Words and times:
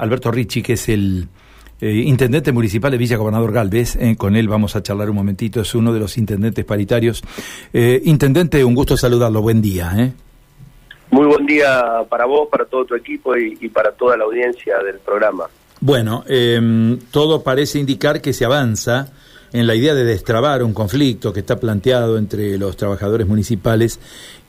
Alberto 0.00 0.30
Ricci, 0.30 0.62
que 0.62 0.74
es 0.74 0.88
el 0.88 1.26
eh, 1.80 1.90
intendente 1.90 2.52
municipal 2.52 2.92
de 2.92 2.98
Villa 2.98 3.16
Gobernador 3.16 3.50
Galvez. 3.50 3.96
Eh, 3.96 4.14
con 4.16 4.36
él 4.36 4.46
vamos 4.46 4.76
a 4.76 4.82
charlar 4.84 5.10
un 5.10 5.16
momentito, 5.16 5.60
es 5.60 5.74
uno 5.74 5.92
de 5.92 5.98
los 5.98 6.16
intendentes 6.18 6.64
paritarios. 6.64 7.20
Eh, 7.72 8.00
intendente, 8.04 8.64
un 8.64 8.76
gusto 8.76 8.96
saludarlo, 8.96 9.42
buen 9.42 9.60
día. 9.60 10.14
Muy 11.10 11.26
buen 11.26 11.44
día 11.46 12.04
para 12.08 12.26
vos, 12.26 12.48
para 12.48 12.64
todo 12.64 12.84
tu 12.84 12.94
equipo 12.94 13.36
y, 13.36 13.68
para 13.70 13.90
toda 13.90 14.16
la 14.16 14.22
audiencia 14.22 14.78
del 14.84 15.00
programa. 15.00 15.46
Bueno, 15.80 16.22
em, 16.28 17.00
todo 17.10 17.42
parece 17.42 17.80
indicar 17.80 18.20
que 18.20 18.32
se 18.32 18.44
avanza 18.44 19.12
en 19.52 19.66
la 19.66 19.74
idea 19.74 19.94
de 19.94 20.04
destrabar 20.04 20.62
un 20.62 20.74
conflicto 20.74 21.32
que 21.32 21.40
está 21.40 21.58
planteado 21.58 22.18
entre 22.18 22.58
los 22.58 22.76
trabajadores 22.76 23.26
municipales 23.26 24.00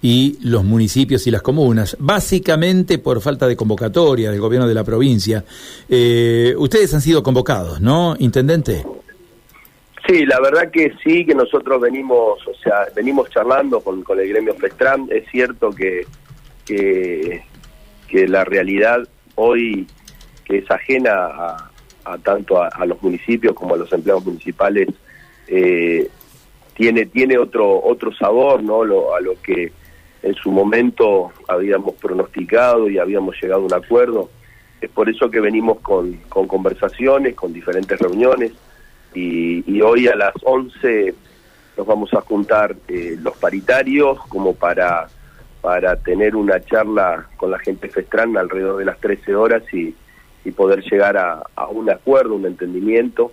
y 0.02 0.38
los 0.44 0.64
municipios 0.64 1.26
y 1.28 1.32
las 1.32 1.42
comunas, 1.42 1.98
básicamente 2.00 3.00
por 3.00 3.22
falta 3.22 3.48
de 3.48 3.56
convocatoria 3.56 4.32
del 4.32 4.40
gobierno 4.40 4.68
de 4.68 4.74
la 4.74 4.84
provincia. 4.84 5.44
Eh, 5.88 6.54
ustedes 6.58 6.94
han 6.94 7.02
sido 7.02 7.24
convocados, 7.24 7.82
¿no, 7.82 8.16
intendente? 8.20 8.84
Sí, 10.10 10.26
la 10.26 10.40
verdad 10.40 10.72
que 10.72 10.94
sí, 11.04 11.24
que 11.24 11.36
nosotros 11.36 11.80
venimos, 11.82 12.40
o 12.48 12.54
sea, 12.64 12.88
venimos 12.96 13.30
charlando 13.30 13.80
con, 13.82 14.02
con 14.02 14.20
el 14.20 14.28
gremio 14.28 14.56
Festram. 14.56 15.08
Es 15.12 15.30
cierto 15.30 15.70
que, 15.70 16.08
que, 16.66 17.44
la 18.28 18.44
realidad 18.44 19.08
hoy 19.36 19.86
que 20.46 20.58
es 20.58 20.72
ajena 20.72 21.12
a, 21.14 21.69
tanto 22.18 22.62
a, 22.62 22.86
los 22.86 23.02
municipios 23.02 23.54
como 23.54 23.76
a 23.76 23.78
los 23.78 23.92
empleados 23.94 24.26
municipales 24.26 24.90
eh, 25.48 26.10
tiene 26.76 27.06
tiene 27.06 27.38
otro 27.38 27.82
otro 27.84 28.14
sabor, 28.14 28.64
¿no? 28.64 28.82
a 28.82 29.22
lo 29.22 29.42
que 29.42 29.72
en 30.22 30.36
su 30.36 30.52
momento 30.52 31.32
habíamos 31.48 31.96
pronosticado 31.96 32.90
y 32.90 32.98
habíamos 32.98 33.36
llegado 33.42 33.62
a 33.62 33.66
un 33.66 33.74
acuerdo. 33.74 34.30
Es 34.82 34.90
por 34.90 35.10
eso 35.10 35.30
que 35.30 35.40
venimos 35.40 35.80
con, 35.80 36.14
con 36.30 36.48
conversaciones, 36.48 37.36
con 37.36 37.54
diferentes 37.54 38.00
reuniones 38.00 38.54
y, 39.14 39.82
hoy 39.82 40.08
a 40.08 40.16
las 40.16 40.34
11 40.44 41.16
nos 41.78 41.88
vamos 41.88 42.14
a 42.14 42.22
juntar 42.22 42.76
eh, 42.88 43.18
los 43.22 43.36
paritarios 43.38 44.20
como 44.28 44.54
para, 44.54 45.08
para 45.62 45.96
tener 45.96 46.36
una 46.36 46.60
charla 46.60 47.28
con 47.38 47.52
la 47.52 47.60
gente 47.60 47.90
Festran 47.90 48.38
alrededor 48.38 48.78
de 48.78 48.86
las 48.86 49.00
13 49.00 49.36
horas 49.36 49.64
y, 49.74 49.96
y 50.46 50.52
poder 50.52 50.84
llegar 50.84 51.18
a, 51.18 51.68
un 51.70 51.90
acuerdo, 51.90 52.36
un 52.36 52.46
entendimiento 52.46 53.32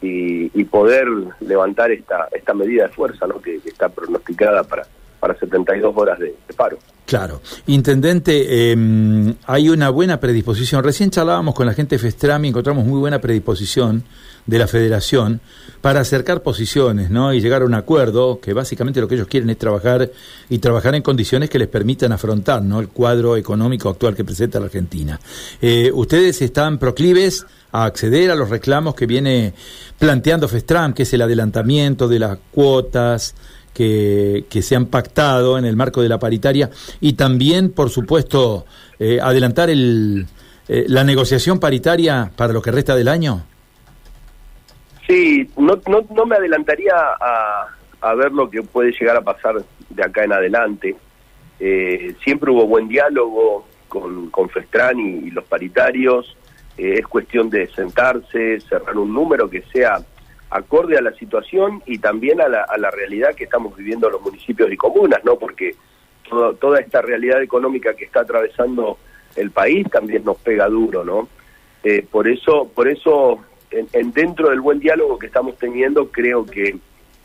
y, 0.00 0.64
poder 0.64 1.08
levantar 1.40 1.90
esta, 1.90 2.28
esta 2.32 2.54
medida 2.54 2.84
de 2.84 2.88
fuerza 2.90 3.26
¿no? 3.26 3.40
que 3.40 3.56
está 3.64 3.88
pronosticada 3.88 4.62
para, 4.62 4.86
para 5.18 5.34
72 5.38 5.92
horas 5.96 6.18
de, 6.18 6.34
paro. 6.56 6.78
Claro. 7.06 7.40
Intendente, 7.66 8.70
em, 8.70 9.34
hay 9.46 9.70
una 9.70 9.88
buena 9.90 10.20
predisposición. 10.20 10.84
Recién 10.84 11.10
charlábamos 11.10 11.54
con 11.54 11.66
la 11.66 11.72
gente 11.72 11.96
de 11.96 11.98
Festrami, 12.00 12.48
encontramos 12.48 12.84
muy 12.84 13.00
buena 13.00 13.18
predisposición 13.18 14.04
de 14.48 14.58
la 14.58 14.66
federación 14.66 15.40
para 15.80 16.00
acercar 16.00 16.42
posiciones 16.42 17.10
¿no? 17.10 17.32
y 17.32 17.40
llegar 17.40 17.62
a 17.62 17.66
un 17.66 17.74
acuerdo, 17.74 18.40
que 18.40 18.52
básicamente 18.52 19.00
lo 19.00 19.06
que 19.06 19.14
ellos 19.14 19.28
quieren 19.28 19.50
es 19.50 19.58
trabajar 19.58 20.10
y 20.48 20.58
trabajar 20.58 20.94
en 20.94 21.02
condiciones 21.02 21.50
que 21.50 21.58
les 21.58 21.68
permitan 21.68 22.10
afrontar 22.12 22.62
¿no? 22.62 22.80
el 22.80 22.88
cuadro 22.88 23.36
económico 23.36 23.90
actual 23.90 24.16
que 24.16 24.24
presenta 24.24 24.58
la 24.58 24.66
Argentina. 24.66 25.20
Eh, 25.60 25.92
¿Ustedes 25.94 26.42
están 26.42 26.78
proclives 26.78 27.46
a 27.70 27.84
acceder 27.84 28.30
a 28.30 28.34
los 28.34 28.48
reclamos 28.48 28.94
que 28.94 29.06
viene 29.06 29.52
planteando 29.98 30.48
Festram, 30.48 30.94
que 30.94 31.02
es 31.02 31.12
el 31.12 31.22
adelantamiento 31.22 32.08
de 32.08 32.18
las 32.18 32.38
cuotas, 32.50 33.34
que, 33.74 34.46
se 34.62 34.74
han 34.74 34.86
pactado 34.86 35.58
en 35.58 35.66
el 35.66 35.76
marco 35.76 36.02
de 36.02 36.08
la 36.08 36.18
paritaria 36.18 36.70
y 37.00 37.12
también, 37.12 37.70
por 37.70 37.90
supuesto, 37.90 38.64
eh, 38.98 39.20
adelantar 39.22 39.70
el, 39.70 40.26
eh, 40.68 40.86
la 40.88 41.04
negociación 41.04 41.60
paritaria 41.60 42.32
para 42.34 42.52
lo 42.52 42.60
que 42.60 42.72
resta 42.72 42.96
del 42.96 43.06
año? 43.06 43.44
Sí, 45.08 45.50
no, 45.56 45.80
no, 45.88 46.04
no 46.14 46.26
me 46.26 46.36
adelantaría 46.36 46.92
a, 46.94 47.68
a, 48.02 48.14
ver 48.14 48.30
lo 48.32 48.50
que 48.50 48.62
puede 48.62 48.92
llegar 48.92 49.16
a 49.16 49.22
pasar 49.22 49.56
de 49.88 50.02
acá 50.04 50.24
en 50.24 50.34
adelante. 50.34 50.94
Eh, 51.58 52.14
siempre 52.22 52.50
hubo 52.50 52.66
buen 52.66 52.88
diálogo 52.88 53.66
con, 53.88 54.28
con 54.28 54.50
Festran 54.50 55.00
y, 55.00 55.30
los 55.30 55.44
paritarios. 55.44 56.36
es 56.76 57.06
cuestión 57.06 57.48
de 57.48 57.66
sentarse, 57.68 58.60
cerrar 58.60 58.98
un 58.98 59.14
número 59.14 59.48
que 59.48 59.62
sea 59.72 59.98
acorde 60.50 60.98
a 60.98 61.02
la 61.02 61.12
situación 61.14 61.82
y 61.86 61.98
también 61.98 62.40
a 62.42 62.48
la, 62.48 62.64
a 62.64 62.76
la 62.76 62.90
realidad 62.90 63.34
que 63.34 63.44
estamos 63.44 63.74
viviendo 63.76 64.10
los 64.10 64.20
municipios 64.20 64.70
y 64.70 64.76
comunas, 64.76 65.24
¿no? 65.24 65.38
Porque 65.38 65.74
toda 66.60 66.80
esta 66.80 67.00
realidad 67.00 67.42
económica 67.42 67.94
que 67.94 68.04
está 68.04 68.20
atravesando 68.20 68.98
el 69.36 69.50
país 69.50 69.88
también 69.90 70.24
nos 70.24 70.36
pega 70.36 70.68
duro, 70.68 71.02
¿no? 71.02 71.28
Eh, 71.82 72.04
por 72.10 72.28
eso, 72.28 72.70
por 72.74 72.88
eso 72.88 73.38
en, 73.70 74.12
dentro 74.12 74.50
del 74.50 74.60
buen 74.60 74.80
diálogo 74.80 75.18
que 75.18 75.26
estamos 75.26 75.56
teniendo, 75.58 76.08
creo 76.08 76.46
que, 76.46 76.76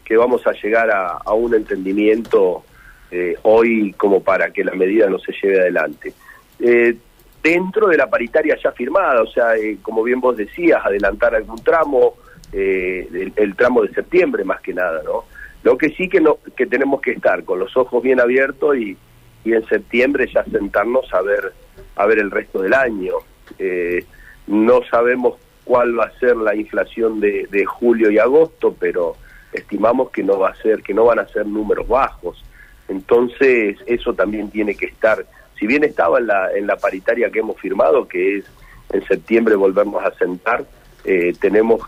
que 0.04 0.18
vamos 0.18 0.46
a 0.48 0.52
llegar 0.52 0.90
a, 0.92 1.34
un 1.34 1.56
entendimiento 1.56 2.64
eh, 3.12 3.36
hoy 3.44 3.94
como 3.94 4.22
para 4.22 4.52
que 4.52 4.64
la 4.64 4.74
medida 4.74 5.10
no 5.10 5.20
se 5.20 5.34
lleve 5.34 5.62
adelante. 5.62 6.14
Eh, 6.60 6.96
dentro 7.42 7.88
de 7.88 7.98
la 7.98 8.10
paritaria 8.10 8.58
ya 8.62 8.72
firmada, 8.72 9.22
o 9.22 9.28
sea, 9.28 9.54
como 9.82 10.04
bien 10.04 10.20
vos 10.20 10.38
decías, 10.38 10.84
adelantar 10.84 11.36
algún 11.36 11.62
tramo, 11.64 12.16
eh, 12.52 13.32
el, 13.36 13.56
tramo 13.56 13.84
de 13.84 13.94
septiembre 13.94 14.44
más 14.44 14.62
que 14.62 14.74
nada, 14.74 15.02
¿no? 15.04 15.26
Lo 15.64 15.78
que 15.78 15.90
sí 15.90 16.10
que, 16.10 16.20
no, 16.20 16.38
que 16.56 16.66
tenemos 16.66 17.02
que 17.02 17.12
estar 17.12 17.44
con 17.44 17.60
los 17.60 17.76
ojos 17.78 18.04
bien 18.04 18.20
abiertos 18.20 18.78
y, 18.78 18.98
y 19.46 19.54
en 19.54 19.66
septiembre 19.68 20.30
ya 20.34 20.44
sentarnos 20.46 21.14
a 21.14 21.22
ver, 21.22 21.54
a 21.96 22.06
ver 22.06 22.20
el 22.20 22.32
resto 22.32 22.62
del 22.62 22.74
año. 22.74 23.16
Eh, 23.60 24.06
no 24.48 24.82
sabemos 24.90 25.40
cuál 25.64 25.98
va 25.98 26.06
a 26.06 26.20
ser 26.20 26.36
la 26.36 26.56
inflación 26.56 27.20
de, 27.20 27.48
de, 27.50 27.66
julio 27.66 28.12
y 28.12 28.20
agosto, 28.20 28.76
pero 28.78 29.16
estimamos 29.52 30.12
que 30.12 30.24
no 30.24 30.40
va 30.40 30.50
a 30.50 30.56
ser, 30.56 30.82
que 30.82 30.94
no 30.94 31.06
van 31.06 31.20
a 31.20 31.28
ser 31.28 31.46
números 31.46 31.88
bajos. 31.88 32.44
Entonces, 32.88 33.78
eso 33.86 34.14
también 34.14 34.50
tiene 34.50 34.76
que 34.76 34.88
estar, 34.88 35.26
si 35.58 35.68
bien 35.68 35.84
estaba 35.84 36.20
en 36.20 36.28
la, 36.28 36.52
en 36.54 36.68
la 36.68 36.76
paritaria 36.76 37.30
que 37.30 37.40
hemos 37.40 37.60
firmado, 37.60 38.08
que 38.08 38.38
es 38.38 38.46
en 38.92 39.06
septiembre 39.08 39.56
volvernos 39.56 40.04
a 40.04 40.14
sentar, 40.16 40.66
eh, 41.06 41.34
tenemos 41.40 41.82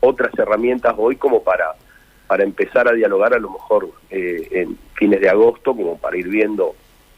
otras 0.00 0.36
herramientas 0.38 0.94
hoy 0.98 1.16
como 1.16 1.42
para, 1.42 1.72
para 2.26 2.44
empezar 2.44 2.88
a 2.88 2.92
dialogar 2.92 3.34
a 3.34 3.38
lo 3.38 3.50
mejor 3.50 3.90
eh, 4.10 4.48
en 4.50 4.78
fines 4.94 5.20
de 5.20 5.28
agosto, 5.28 5.74
como 5.74 5.96
para 5.98 6.16
ir 6.16 6.28
viendo 6.28 6.74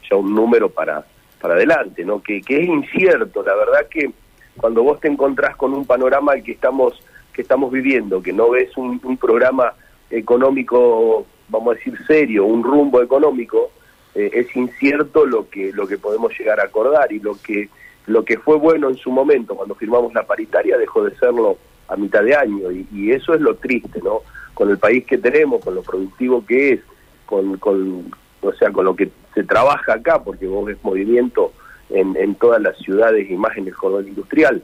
ya 0.09 0.15
un 0.15 0.33
número 0.33 0.69
para, 0.69 1.05
para 1.41 1.55
adelante, 1.55 2.05
¿no? 2.05 2.21
Que, 2.21 2.41
que 2.41 2.61
es 2.61 2.67
incierto, 2.67 3.43
la 3.43 3.55
verdad 3.55 3.87
que 3.89 4.11
cuando 4.57 4.83
vos 4.83 4.99
te 4.99 5.07
encontrás 5.07 5.55
con 5.55 5.73
un 5.73 5.85
panorama 5.85 6.35
que 6.41 6.53
estamos, 6.53 6.99
que 7.33 7.41
estamos 7.41 7.71
viviendo, 7.71 8.21
que 8.21 8.33
no 8.33 8.49
ves 8.49 8.75
un, 8.77 8.99
programa 9.17 9.73
económico, 10.09 11.25
vamos 11.49 11.73
a 11.73 11.77
decir 11.77 11.97
serio, 12.07 12.45
un 12.45 12.63
rumbo 12.63 13.01
económico, 13.01 13.71
eh, 14.13 14.31
es 14.33 14.55
incierto 14.55 15.25
lo 15.25 15.49
que, 15.49 15.71
lo 15.73 15.87
que 15.87 15.97
podemos 15.97 16.37
llegar 16.37 16.59
a 16.59 16.65
acordar 16.65 17.11
y 17.11 17.19
lo 17.19 17.35
que, 17.41 17.69
lo 18.07 18.23
que 18.23 18.37
fue 18.37 18.57
bueno 18.57 18.89
en 18.89 18.95
su 18.95 19.11
momento 19.11 19.55
cuando 19.55 19.75
firmamos 19.75 20.13
la 20.13 20.23
paritaria 20.23 20.77
dejó 20.77 21.03
de 21.03 21.15
serlo 21.17 21.57
a 21.87 21.95
mitad 21.95 22.23
de 22.23 22.35
año 22.35 22.71
y, 22.71 23.11
eso 23.11 23.33
es 23.33 23.41
lo 23.41 23.55
triste, 23.55 23.99
¿no? 24.03 24.21
Con 24.53 24.69
el 24.69 24.77
país 24.77 25.05
que 25.05 25.17
tenemos, 25.17 25.63
con 25.63 25.75
lo 25.75 25.81
productivo 25.81 26.45
que 26.45 26.73
es, 26.73 26.79
con, 27.25 27.57
con 27.57 28.11
o 28.41 28.53
sea, 28.53 28.71
con 28.71 28.85
lo 28.85 28.95
que 28.95 29.09
se 29.33 29.43
trabaja 29.43 29.93
acá, 29.93 30.23
porque 30.23 30.47
vos 30.47 30.65
ves 30.65 30.77
movimiento 30.83 31.51
en, 31.89 32.15
en 32.15 32.35
todas 32.35 32.61
las 32.61 32.77
ciudades 32.77 33.29
y 33.29 33.35
más 33.35 33.57
en 33.57 33.67
el 33.67 33.75
cordón 33.75 34.07
industrial, 34.07 34.63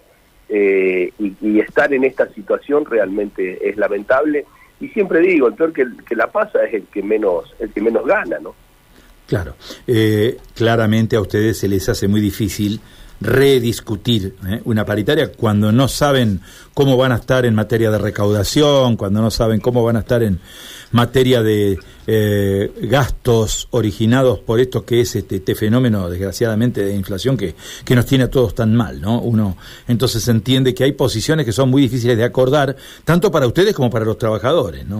eh, 0.49 1.13
y, 1.17 1.59
estar 1.59 1.93
en 1.93 2.03
esta 2.03 2.27
situación 2.33 2.85
realmente 2.85 3.69
es 3.69 3.77
lamentable. 3.77 4.45
Y 4.81 4.89
siempre 4.89 5.19
digo, 5.19 5.47
el 5.47 5.53
peor 5.53 5.71
que, 5.71 5.85
que 6.05 6.15
la 6.15 6.27
pasa 6.27 6.65
es 6.65 6.73
el 6.73 6.83
que 6.87 7.01
menos, 7.01 7.55
el 7.59 7.71
que 7.71 7.81
menos 7.81 8.05
gana, 8.05 8.37
¿no? 8.39 8.53
Claro, 9.27 9.55
eh, 9.87 10.37
claramente 10.53 11.15
a 11.15 11.21
ustedes 11.21 11.57
se 11.57 11.69
les 11.69 11.87
hace 11.87 12.09
muy 12.09 12.19
difícil 12.19 12.81
rediscutir 13.21 14.35
¿eh? 14.47 14.61
una 14.65 14.83
paritaria 14.83 15.31
cuando 15.31 15.71
no 15.71 15.87
saben 15.87 16.41
cómo 16.73 16.97
van 16.97 17.11
a 17.11 17.15
estar 17.15 17.45
en 17.45 17.53
materia 17.53 17.91
de 17.91 17.99
recaudación, 17.99 18.97
cuando 18.97 19.21
no 19.21 19.29
saben 19.29 19.59
cómo 19.59 19.83
van 19.83 19.97
a 19.97 19.99
estar 19.99 20.23
en 20.23 20.39
materia 20.91 21.41
de 21.43 21.77
eh, 22.07 22.71
gastos 22.81 23.67
originados 23.71 24.39
por 24.39 24.59
esto 24.59 24.85
que 24.85 25.01
es 25.01 25.15
este, 25.15 25.37
este, 25.37 25.55
fenómeno, 25.55 26.09
desgraciadamente, 26.09 26.83
de 26.83 26.95
inflación 26.95 27.37
que, 27.37 27.53
que 27.85 27.95
nos 27.95 28.05
tiene 28.05 28.25
a 28.25 28.29
todos 28.29 28.55
tan 28.55 28.75
mal, 28.75 28.99
¿no? 28.99 29.21
Uno 29.21 29.55
entonces 29.87 30.27
entiende 30.27 30.73
que 30.73 30.83
hay 30.83 30.91
posiciones 30.93 31.45
que 31.45 31.51
son 31.51 31.69
muy 31.69 31.83
difíciles 31.83 32.17
de 32.17 32.23
acordar, 32.23 32.75
tanto 33.05 33.31
para 33.31 33.47
ustedes 33.47 33.73
como 33.75 33.89
para 33.89 34.03
los 34.03 34.17
trabajadores, 34.17 34.85
¿no? 34.87 34.97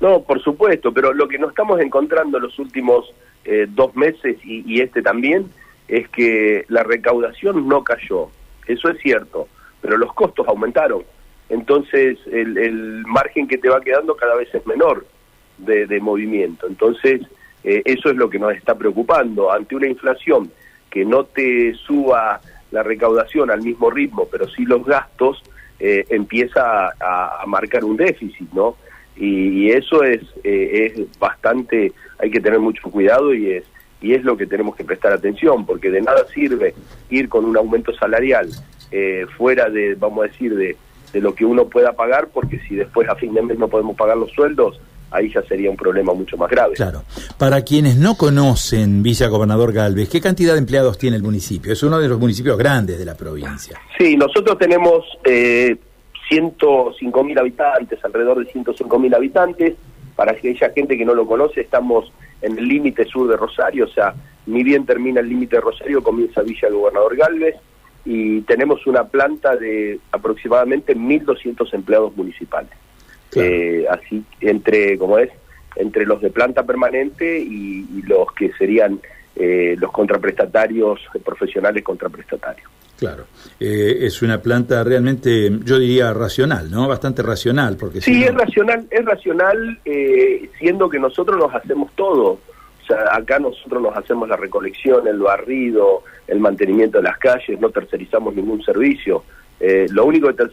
No, 0.00 0.22
por 0.22 0.42
supuesto, 0.42 0.92
pero 0.92 1.12
lo 1.12 1.28
que 1.28 1.38
nos 1.38 1.50
estamos 1.50 1.80
encontrando 1.80 2.40
los 2.40 2.58
últimos 2.58 3.12
eh, 3.44 3.66
dos 3.68 3.94
meses 3.94 4.36
y, 4.44 4.64
y 4.66 4.80
este 4.80 5.02
también 5.02 5.48
es 5.88 6.08
que 6.08 6.64
la 6.68 6.82
recaudación 6.82 7.68
no 7.68 7.84
cayó, 7.84 8.30
eso 8.66 8.88
es 8.88 9.00
cierto, 9.00 9.48
pero 9.80 9.96
los 9.96 10.12
costos 10.12 10.46
aumentaron. 10.48 11.02
Entonces 11.48 12.18
el, 12.30 13.04
margen 13.06 13.46
que 13.46 13.58
te 13.58 13.68
va 13.68 13.80
quedando 13.80 14.16
cada 14.16 14.36
vez 14.36 14.48
es 14.54 14.66
menor 14.66 15.04
de, 15.58 16.00
movimiento. 16.00 16.66
Entonces 16.66 17.20
eh, 17.64 17.82
eso 17.84 18.10
es 18.10 18.16
lo 18.16 18.30
que 18.30 18.38
nos 18.38 18.54
está 18.54 18.74
preocupando. 18.74 19.52
Ante 19.52 19.76
una 19.76 19.88
inflación 19.88 20.50
que 20.88 21.04
no 21.04 21.24
te 21.24 21.74
suba 21.74 22.40
la 22.70 22.82
recaudación 22.82 23.50
al 23.50 23.62
mismo 23.62 23.90
ritmo, 23.90 24.26
pero 24.30 24.48
sí 24.48 24.64
los 24.64 24.84
gastos, 24.84 25.42
eh, 25.78 26.04
empieza 26.10 26.94
a, 27.00 27.44
marcar 27.46 27.84
un 27.84 27.96
déficit, 27.96 28.50
¿no? 28.52 28.76
Y, 29.16 29.70
eso 29.70 30.02
es, 30.04 30.22
eh, 30.42 30.94
es 30.94 31.18
bastante, 31.18 31.92
hay 32.18 32.30
que 32.30 32.40
tener 32.40 32.60
mucho 32.60 32.90
cuidado 32.90 33.34
y 33.34 33.50
es, 33.50 33.64
y 34.02 34.14
es 34.14 34.24
lo 34.24 34.36
que 34.36 34.46
tenemos 34.46 34.76
que 34.76 34.84
prestar 34.84 35.12
atención, 35.12 35.64
porque 35.64 35.90
de 35.90 36.02
nada 36.02 36.26
sirve 36.34 36.74
ir 37.08 37.28
con 37.28 37.44
un 37.44 37.56
aumento 37.56 37.94
salarial 37.94 38.48
eh, 38.90 39.26
fuera 39.36 39.70
de, 39.70 39.94
vamos 39.94 40.24
a 40.24 40.28
decir, 40.28 40.54
de, 40.54 40.76
de 41.12 41.20
lo 41.20 41.34
que 41.34 41.44
uno 41.44 41.66
pueda 41.66 41.92
pagar, 41.92 42.28
porque 42.28 42.58
si 42.68 42.74
después 42.74 43.08
a 43.08 43.14
fin 43.14 43.32
de 43.32 43.42
mes 43.42 43.58
no 43.58 43.68
podemos 43.68 43.96
pagar 43.96 44.16
los 44.16 44.30
sueldos, 44.32 44.80
ahí 45.12 45.30
ya 45.32 45.42
sería 45.42 45.70
un 45.70 45.76
problema 45.76 46.12
mucho 46.14 46.36
más 46.36 46.50
grave. 46.50 46.74
Claro. 46.74 47.04
Para 47.38 47.62
quienes 47.62 47.96
no 47.96 48.16
conocen 48.16 49.02
Villa 49.02 49.28
Gobernador 49.28 49.72
Galvez, 49.72 50.08
¿qué 50.08 50.20
cantidad 50.20 50.54
de 50.54 50.58
empleados 50.58 50.98
tiene 50.98 51.16
el 51.16 51.22
municipio? 51.22 51.72
Es 51.72 51.82
uno 51.82 52.00
de 52.00 52.08
los 52.08 52.18
municipios 52.18 52.58
grandes 52.58 52.98
de 52.98 53.04
la 53.04 53.14
provincia. 53.14 53.78
Sí, 53.98 54.16
nosotros 54.16 54.58
tenemos 54.58 55.04
eh, 55.24 55.76
105 56.28 57.24
mil 57.24 57.38
habitantes, 57.38 58.02
alrededor 58.04 58.44
de 58.44 58.50
105 58.50 58.98
mil 58.98 59.14
habitantes. 59.14 59.74
Para 60.16 60.32
aquella 60.32 60.70
gente 60.70 60.96
que 60.96 61.04
no 61.04 61.14
lo 61.14 61.26
conoce, 61.26 61.62
estamos 61.62 62.12
en 62.42 62.58
el 62.58 62.68
límite 62.68 63.04
sur 63.06 63.28
de 63.28 63.36
Rosario, 63.36 63.84
o 63.84 63.88
sea, 63.88 64.14
ni 64.46 64.62
bien 64.62 64.84
termina 64.84 65.20
el 65.20 65.28
límite 65.28 65.56
de 65.56 65.62
Rosario, 65.62 66.02
comienza 66.02 66.42
Villa 66.42 66.68
Gobernador 66.68 67.16
Galvez 67.16 67.56
y 68.04 68.40
tenemos 68.42 68.86
una 68.86 69.04
planta 69.04 69.56
de 69.56 70.00
aproximadamente 70.10 70.96
1.200 70.96 71.72
empleados 71.72 72.16
municipales. 72.16 72.70
Eh, 73.34 73.86
así 73.88 74.22
entre 74.42 74.98
como 74.98 75.16
es 75.16 75.30
entre 75.76 76.04
los 76.04 76.20
de 76.20 76.28
planta 76.28 76.64
permanente 76.64 77.38
y, 77.38 78.02
los 78.02 78.30
que 78.32 78.52
serían 78.58 79.00
eh, 79.36 79.76
los 79.78 79.90
contraprestatarios 79.90 81.00
profesionales 81.24 81.82
contraprestatarios. 81.82 82.68
Claro. 82.98 83.24
Eh, 83.58 83.98
es 84.02 84.22
una 84.22 84.40
planta 84.40 84.84
realmente 84.84 85.50
yo 85.64 85.78
diría 85.78 86.12
racional 86.12 86.70
no 86.70 86.86
bastante 86.86 87.22
racional 87.22 87.76
porque 87.76 88.00
sí 88.00 88.22
es 88.22 88.32
racional 88.32 88.86
es 88.90 89.04
racional 89.04 89.80
siendo 90.58 90.88
que 90.88 91.00
nosotros 91.00 91.36
nos 91.38 91.52
hacemos 91.54 91.90
todo. 91.96 92.38
O 92.82 92.86
sea 92.86 93.16
acá 93.16 93.38
nosotros 93.38 93.82
nos 93.82 93.96
hacemos 93.96 94.28
la 94.28 94.36
recolección 94.36 95.08
el 95.08 95.18
barrido 95.18 96.04
el 96.28 96.38
mantenimiento 96.38 96.98
de 96.98 97.04
las 97.04 97.18
calles 97.18 97.58
no 97.58 97.70
tercerizamos 97.70 98.34
ningún 98.34 98.62
servicio. 98.62 99.24
Lo 99.90 100.06
único 100.06 100.28
que 100.34 100.44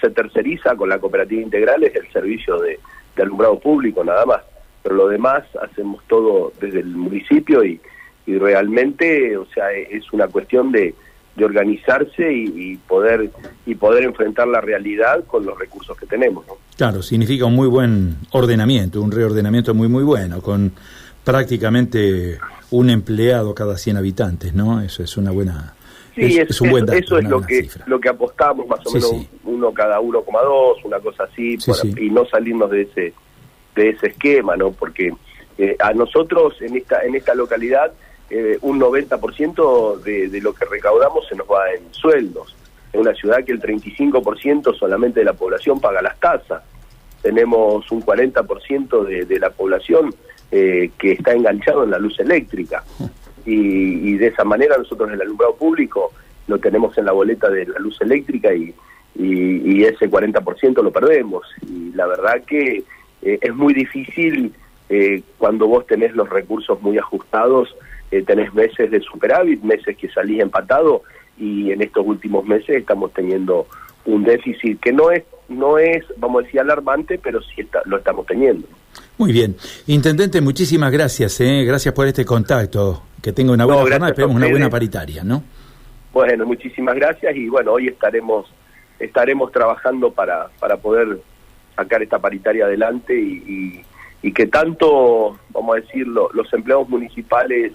se 0.00 0.10
terceriza 0.10 0.74
con 0.76 0.88
la 0.88 0.98
cooperativa 0.98 1.42
integral 1.42 1.82
es 1.84 1.94
el 1.94 2.10
servicio 2.12 2.58
de, 2.58 2.78
alumbrado 3.16 3.58
público 3.58 4.04
nada 4.04 4.26
más, 4.26 4.42
pero 4.82 4.94
lo 4.94 5.08
demás 5.08 5.44
hacemos 5.62 6.02
todo 6.06 6.52
desde 6.60 6.80
el 6.80 6.88
municipio 6.88 7.64
y, 7.64 7.80
realmente, 8.26 9.36
o 9.36 9.46
sea, 9.46 9.70
es 9.72 10.12
una 10.12 10.28
cuestión 10.28 10.72
de, 10.72 10.94
organizarse 11.38 12.32
y, 12.32 12.76
poder 12.88 13.30
y 13.66 13.74
poder 13.74 14.04
enfrentar 14.04 14.48
la 14.48 14.62
realidad 14.62 15.22
con 15.26 15.44
los 15.44 15.58
recursos 15.58 15.94
que 15.98 16.06
tenemos. 16.06 16.46
Claro, 16.78 17.02
significa 17.02 17.44
un 17.44 17.54
muy 17.54 17.68
buen 17.68 18.16
ordenamiento, 18.30 19.02
un 19.02 19.12
reordenamiento 19.12 19.74
muy 19.74 19.86
muy 19.86 20.02
bueno, 20.02 20.40
con 20.40 20.72
prácticamente 21.24 22.38
un 22.70 22.88
empleado 22.88 23.54
cada 23.54 23.76
100 23.76 23.98
habitantes, 23.98 24.54
¿no? 24.54 24.80
Eso 24.80 25.02
es 25.02 25.16
una 25.18 25.30
buena 25.30 25.76
Sí, 26.16 26.38
es, 26.38 26.60
un 26.62 26.70
buen 26.70 26.90
eso, 26.94 27.18
es 27.18 27.28
lo 27.28 27.42
que 27.42 27.68
lo 27.84 28.00
que 28.00 28.08
apostamos, 28.08 28.66
más 28.66 28.80
o 28.86 28.90
menos 28.90 29.12
uno 29.44 29.72
cada 29.74 30.00
1,2, 30.00 30.84
una 30.84 30.98
cosa 30.98 31.24
así, 31.24 31.58
y 31.98 32.08
no 32.08 32.24
salirnos 32.24 32.70
de 32.70 32.82
ese 32.82 33.12
de 33.74 33.90
ese 33.90 34.06
esquema, 34.06 34.56
¿no? 34.56 34.70
Porque 34.70 35.12
eh, 35.58 35.76
a 35.78 35.92
nosotros 35.92 36.54
en 36.62 36.74
esta 36.78 37.04
en 37.04 37.16
esta 37.16 37.34
localidad 37.34 37.92
eh, 38.30 38.58
un 38.62 38.80
90% 38.80 40.00
de, 40.00 40.28
de 40.28 40.40
lo 40.40 40.52
que 40.54 40.64
recaudamos 40.64 41.26
se 41.28 41.36
nos 41.36 41.46
va 41.46 41.72
en 41.72 41.92
sueldos. 41.92 42.56
En 42.92 43.00
una 43.00 43.14
ciudad 43.14 43.44
que 43.44 43.52
el 43.52 43.60
35% 43.60 44.76
solamente 44.78 45.20
de 45.20 45.26
la 45.26 45.34
población 45.34 45.80
paga 45.80 46.02
las 46.02 46.18
tasas. 46.18 46.62
Tenemos 47.22 47.90
un 47.90 48.02
40% 48.02 49.04
de, 49.04 49.24
de 49.24 49.38
la 49.38 49.50
población 49.50 50.14
eh, 50.50 50.90
que 50.98 51.12
está 51.12 51.32
enganchado 51.32 51.84
en 51.84 51.90
la 51.90 51.98
luz 51.98 52.18
eléctrica 52.20 52.84
y, 53.46 54.16
de 54.16 54.28
esa 54.28 54.44
manera 54.44 54.76
nosotros 54.76 55.10
el 55.12 55.20
alumbrado 55.20 55.54
público 55.56 56.12
lo 56.48 56.58
tenemos 56.58 56.96
en 56.98 57.04
la 57.04 57.12
boleta 57.12 57.48
de 57.48 57.66
la 57.66 57.78
luz 57.78 58.00
eléctrica 58.00 58.52
y, 58.54 58.74
y, 59.14 59.84
ese 59.84 60.10
40% 60.10 60.82
lo 60.82 60.92
perdemos. 60.92 61.46
Y 61.62 61.92
la 61.94 62.06
verdad 62.06 62.42
que 62.46 62.84
eh, 63.22 63.38
es 63.40 63.54
muy 63.54 63.74
difícil 63.74 64.52
eh, 64.88 65.22
cuando 65.38 65.66
vos 65.66 65.86
tenés 65.86 66.14
los 66.14 66.28
recursos 66.28 66.80
muy 66.80 66.98
ajustados, 66.98 67.74
eh, 68.10 68.22
tenés 68.22 68.52
meses 68.54 68.90
de 68.90 69.00
superávit, 69.00 69.62
meses 69.62 69.96
que 69.96 70.08
salís 70.08 70.40
empatado 70.40 71.02
y 71.38 71.70
en 71.72 71.82
estos 71.82 72.06
últimos 72.06 72.44
meses 72.44 72.76
estamos 72.76 73.12
teniendo 73.12 73.66
un 74.06 74.24
déficit 74.24 74.80
que 74.80 74.92
no 74.92 75.10
es, 75.10 75.24
no 75.48 75.78
es 75.78 76.04
vamos 76.16 76.42
a 76.42 76.44
decir, 76.44 76.60
alarmante, 76.60 77.18
pero 77.22 77.40
sí 77.42 77.60
está, 77.62 77.82
lo 77.84 77.98
estamos 77.98 78.26
teniendo. 78.26 78.66
Muy 79.18 79.32
bien. 79.32 79.56
Intendente, 79.86 80.40
muchísimas 80.40 80.92
gracias. 80.92 81.40
¿eh? 81.40 81.64
Gracias 81.64 81.94
por 81.94 82.06
este 82.06 82.24
contacto. 82.24 83.02
Que 83.22 83.32
tenga 83.32 83.52
una 83.52 83.64
buena 83.64 83.82
jornada, 83.82 84.08
esperemos 84.08 84.36
una 84.36 84.48
buena 84.48 84.70
paritaria, 84.70 85.24
¿no? 85.24 85.42
Bueno, 86.12 86.46
muchísimas 86.46 86.94
gracias 86.94 87.34
y 87.34 87.48
bueno, 87.48 87.72
hoy 87.72 87.88
estaremos 87.88 88.46
estaremos 88.98 89.52
trabajando 89.52 90.10
para, 90.12 90.48
para 90.58 90.76
poder 90.76 91.18
sacar 91.74 92.02
esta 92.02 92.18
paritaria 92.18 92.64
adelante 92.64 93.18
y, 93.18 93.84
y, 94.22 94.32
que 94.32 94.46
tanto, 94.46 95.38
vamos 95.50 95.76
a 95.76 95.80
decirlo, 95.80 96.30
los 96.32 96.52
empleados 96.52 96.88
municipales 96.88 97.72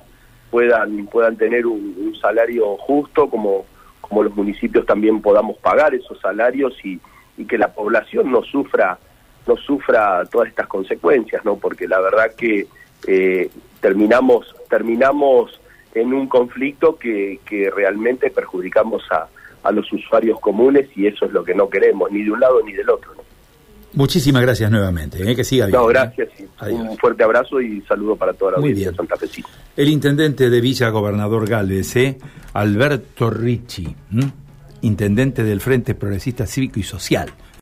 puedan 0.51 1.07
puedan 1.07 1.37
tener 1.37 1.65
un, 1.65 2.13
salario 2.21 2.77
justo 2.77 3.27
como, 3.29 3.65
como 4.01 4.21
los 4.21 4.35
municipios 4.35 4.85
también 4.85 5.21
podamos 5.21 5.57
pagar 5.57 5.95
esos 5.95 6.19
salarios 6.19 6.73
y, 6.83 6.99
y 7.37 7.45
que 7.45 7.57
la 7.57 7.73
población 7.73 8.31
no 8.31 8.43
sufra 8.43 8.99
no 9.47 9.57
sufra 9.57 10.23
todas 10.25 10.49
estas 10.49 10.67
consecuencias, 10.67 11.43
¿no? 11.43 11.55
Porque 11.55 11.87
la 11.87 11.99
verdad 11.99 12.35
que 12.35 12.67
eh, 13.07 13.49
terminamos 13.79 14.55
terminamos 14.69 15.59
en 15.95 16.13
un 16.13 16.27
conflicto 16.27 16.97
que, 16.97 17.39
que 17.45 17.71
realmente 17.71 18.29
perjudicamos 18.29 19.03
a, 19.11 19.27
a, 19.63 19.71
los 19.71 19.91
usuarios 19.91 20.39
comunes 20.39 20.87
y 20.95 21.07
eso 21.07 21.25
es 21.25 21.31
lo 21.31 21.43
que 21.43 21.55
no 21.55 21.69
queremos, 21.69 22.11
ni 22.11 22.23
de 22.23 22.31
un 22.31 22.39
lado 22.39 22.61
ni 22.63 22.73
del 22.73 22.89
otro. 22.89 23.11
Muchísimas 23.93 24.41
gracias 24.41 24.71
nuevamente, 24.71 25.29
¿eh? 25.29 25.35
que 25.35 25.43
siga 25.43 25.65
bien. 25.65 25.77
No, 25.77 25.89
¿eh? 25.89 25.93
gracias, 25.93 26.29
un 26.69 26.97
fuerte 26.97 27.23
abrazo 27.23 27.59
y 27.59 27.81
saludo 27.81 28.15
para 28.15 28.33
toda 28.33 28.51
la 28.51 28.57
audiencia 28.57 28.91
de 28.91 28.95
Santa 28.95 29.15
Fe. 29.17 29.27
El 29.75 29.89
intendente 29.89 30.49
de 30.49 30.61
Villa 30.61 30.89
Gobernador 30.89 31.47
Galvez, 31.47 31.95
¿eh? 31.97 32.17
Alberto 32.53 33.29
Ricci, 33.29 33.93
intendente 34.81 35.43
del 35.43 35.59
Frente 35.59 35.93
Progresista 35.95 36.45
Cívico 36.45 36.79
y 36.79 36.83
Social. 36.83 37.31